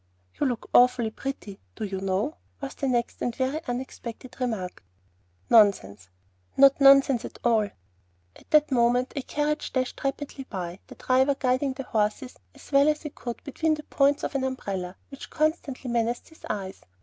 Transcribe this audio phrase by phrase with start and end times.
[0.39, 4.83] "You look awfully pretty, do you know?" was the next and very unexpected remark.
[5.47, 6.09] "Nonsense."
[6.57, 7.69] "Not nonsense at all."
[8.35, 12.89] At that moment a carriage dashed rapidly by, the driver guiding the horses as well
[12.89, 16.81] as he could between the points of an umbrella, which constantly menaced his eyes.